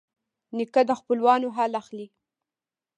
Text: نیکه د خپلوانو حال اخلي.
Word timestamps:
نیکه 0.57 0.81
د 0.89 0.91
خپلوانو 0.99 1.47
حال 1.55 1.71
اخلي. 1.81 2.07